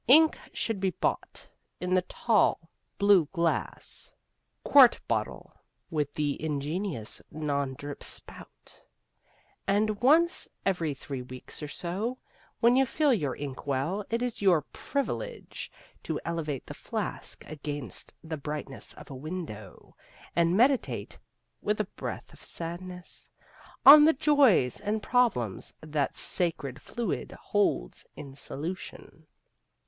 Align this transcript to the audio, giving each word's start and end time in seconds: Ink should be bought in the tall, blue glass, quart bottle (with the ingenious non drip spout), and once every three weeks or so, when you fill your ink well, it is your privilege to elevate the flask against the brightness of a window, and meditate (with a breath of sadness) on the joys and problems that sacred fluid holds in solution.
Ink 0.07 0.35
should 0.51 0.79
be 0.79 0.89
bought 0.89 1.47
in 1.79 1.93
the 1.93 2.01
tall, 2.01 2.71
blue 2.97 3.27
glass, 3.33 4.15
quart 4.63 4.99
bottle 5.07 5.53
(with 5.91 6.13
the 6.13 6.43
ingenious 6.43 7.21
non 7.29 7.75
drip 7.75 8.01
spout), 8.03 8.81
and 9.67 10.01
once 10.01 10.49
every 10.65 10.95
three 10.95 11.21
weeks 11.21 11.61
or 11.61 11.67
so, 11.67 12.17
when 12.61 12.75
you 12.75 12.83
fill 12.83 13.13
your 13.13 13.35
ink 13.35 13.67
well, 13.67 14.03
it 14.09 14.23
is 14.23 14.41
your 14.41 14.63
privilege 14.73 15.71
to 16.01 16.19
elevate 16.25 16.65
the 16.65 16.73
flask 16.73 17.45
against 17.45 18.11
the 18.23 18.37
brightness 18.37 18.93
of 18.95 19.11
a 19.11 19.15
window, 19.15 19.95
and 20.35 20.57
meditate 20.57 21.19
(with 21.61 21.79
a 21.79 21.83
breath 21.85 22.33
of 22.33 22.43
sadness) 22.43 23.29
on 23.85 24.05
the 24.05 24.13
joys 24.13 24.79
and 24.79 25.03
problems 25.03 25.75
that 25.79 26.17
sacred 26.17 26.81
fluid 26.81 27.33
holds 27.33 28.07
in 28.15 28.33
solution. 28.33 29.27